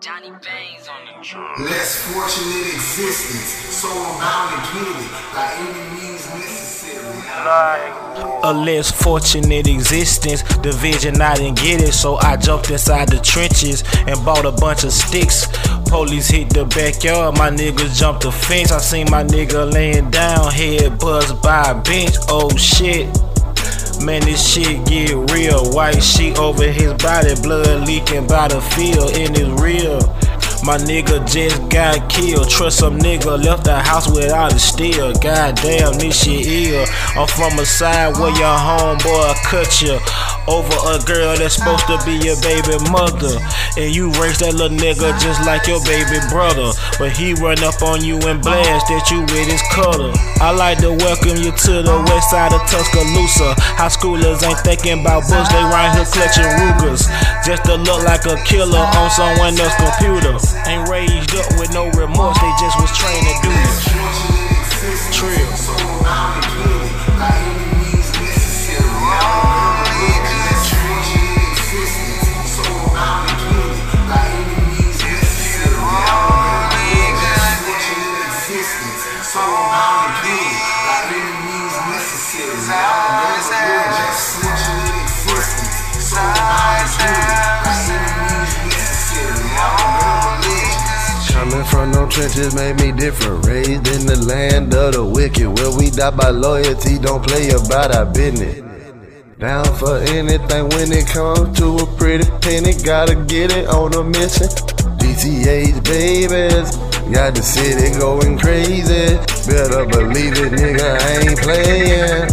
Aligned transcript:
Johnny 0.00 0.30
Baines 0.30 0.86
on 0.86 1.06
the 1.06 1.24
track. 1.24 1.58
Less 1.58 1.96
fortunate 2.06 2.72
existence, 2.72 3.50
so 3.74 3.88
I'm 3.88 4.20
bound 4.20 4.54
to 4.54 4.78
get 4.78 4.94
it 4.94 5.10
by 5.34 5.52
any 5.58 5.90
means 5.90 6.24
necessary. 6.34 7.16
Like, 7.44 8.44
A 8.44 8.52
less 8.52 8.92
fortunate 8.92 9.66
existence, 9.66 10.42
the 10.58 10.70
vision 10.70 11.20
I 11.20 11.34
didn't 11.34 11.58
get 11.58 11.82
it, 11.82 11.92
so 11.94 12.14
I 12.16 12.36
jumped 12.36 12.70
inside 12.70 13.08
the 13.08 13.18
trenches 13.18 13.82
and 14.06 14.24
bought 14.24 14.46
a 14.46 14.52
bunch 14.52 14.84
of 14.84 14.92
sticks. 14.92 15.48
Police 15.88 16.28
hit 16.28 16.50
the 16.50 16.64
backyard, 16.64 17.36
my 17.36 17.50
niggas 17.50 17.98
jumped 17.98 18.22
the 18.22 18.30
fence. 18.30 18.70
I 18.70 18.78
seen 18.78 19.10
my 19.10 19.24
nigga 19.24 19.72
laying 19.72 20.12
down, 20.12 20.52
head 20.52 20.96
buzzed 21.00 21.42
by 21.42 21.72
a 21.72 21.74
bench. 21.74 22.14
Oh 22.28 22.54
shit. 22.56 23.08
Man, 24.00 24.22
this 24.22 24.40
shit 24.52 24.86
get 24.86 25.14
real. 25.32 25.70
White 25.72 26.02
sheet 26.02 26.38
over 26.38 26.70
his 26.70 26.94
body, 26.94 27.34
blood 27.42 27.86
leaking 27.86 28.26
by 28.26 28.48
the 28.48 28.60
field, 28.60 29.16
and 29.16 29.36
it's 29.36 29.60
real. 29.60 29.98
My 30.64 30.76
nigga 30.76 31.24
just 31.24 31.68
got 31.70 32.10
killed. 32.10 32.50
Trust 32.50 32.80
some 32.80 32.98
nigga 32.98 33.42
left 33.42 33.64
the 33.64 33.78
house 33.78 34.10
without 34.10 34.52
a 34.52 34.58
steel. 34.58 35.14
Goddamn, 35.14 35.94
this 35.98 36.24
shit 36.24 36.46
ill. 36.46 36.84
I'm 37.16 37.28
from 37.28 37.58
a 37.58 37.64
side 37.64 38.18
where 38.18 38.34
your 38.34 38.56
homeboy 38.58 39.34
cut 39.44 39.80
you 39.80 39.96
over 40.48 40.76
a 40.92 40.98
girl 41.04 41.36
that's 41.36 41.56
supposed 41.56 41.86
to 41.86 41.96
be 42.04 42.18
your 42.20 42.36
baby 42.42 42.76
mother. 42.90 43.38
And 43.78 43.94
you 43.94 44.10
raised 44.18 44.40
that 44.40 44.58
little 44.58 44.76
nigga 44.76 45.14
just 45.20 45.44
like 45.46 45.68
your 45.68 45.80
baby 45.86 46.18
brother. 46.28 46.74
But 46.98 47.16
he 47.16 47.32
run 47.38 47.62
up 47.62 47.80
on 47.80 48.02
you 48.04 48.18
and 48.26 48.42
blast 48.42 48.88
that 48.90 49.08
you 49.08 49.22
with 49.22 49.46
his 49.46 49.62
cutter. 49.70 50.10
I 50.42 50.50
like 50.50 50.82
to 50.82 50.90
welcome 50.90 51.38
you 51.38 51.54
to 51.54 51.72
the 51.86 51.96
west 52.10 52.34
side 52.34 52.52
of 52.52 52.60
Tuscaloosa. 52.66 53.54
High 53.78 53.92
schoolers 53.92 54.42
ain't 54.42 54.58
thinking 54.66 55.00
about 55.00 55.24
books, 55.30 55.48
they 55.54 55.62
right 55.70 55.94
here 55.94 56.08
clutching 56.08 56.50
Rugers. 56.58 57.06
Just 57.48 57.64
to 57.64 57.76
look 57.76 58.04
like 58.04 58.26
a 58.26 58.36
killer 58.44 58.76
on 58.78 59.10
someone 59.10 59.58
else's 59.58 59.74
computer. 59.76 60.36
Ain't 60.68 60.86
raised 60.86 61.34
up 61.34 61.58
with 61.58 61.72
no 61.72 61.88
remorse, 61.92 62.38
they 62.40 62.52
just 62.60 62.78
was 62.78 62.94
trained 62.94 63.24
to 63.24 63.32
do 63.42 63.48
it. 63.48 63.88
Trill. 65.14 66.77
From 91.70 91.90
no 91.92 92.08
trenches 92.08 92.54
made 92.54 92.76
me 92.80 92.92
different. 92.92 93.46
Raised 93.46 93.86
in 93.88 94.06
the 94.06 94.16
land 94.26 94.74
of 94.74 94.94
the 94.94 95.04
wicked, 95.04 95.48
where 95.48 95.70
we 95.76 95.90
die 95.90 96.10
by 96.10 96.30
loyalty, 96.30 96.98
don't 96.98 97.24
play 97.24 97.50
about 97.50 97.94
our 97.94 98.06
business. 98.06 98.64
Down 99.38 99.64
for 99.76 99.98
anything 99.98 100.68
when 100.74 100.90
it 100.92 101.06
comes 101.06 101.56
to 101.58 101.76
a 101.78 101.86
pretty 101.96 102.28
penny, 102.40 102.74
gotta 102.82 103.14
get 103.14 103.52
it 103.52 103.68
on 103.68 103.94
a 103.94 104.02
mission. 104.02 104.48
DTH 104.98 105.78
babies, 105.84 106.76
got 107.14 107.34
the 107.34 107.42
city 107.42 107.96
going 107.98 108.38
crazy. 108.38 109.14
Better 109.46 109.86
believe 109.86 110.34
it, 110.42 110.52
nigga, 110.58 110.88
I 110.98 111.10
ain't 111.22 111.38
playing. 111.38 112.28